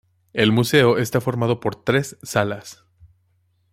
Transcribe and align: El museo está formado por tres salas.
El 0.33 0.51
museo 0.51 0.97
está 0.97 1.21
formado 1.21 1.59
por 1.59 1.75
tres 1.75 2.17
salas. 2.23 2.83